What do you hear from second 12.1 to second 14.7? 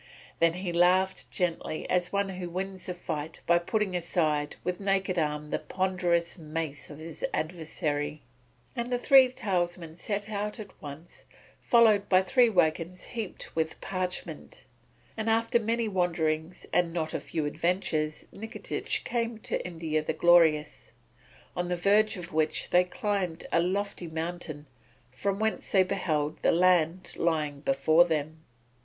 three waggons heaped with parchment;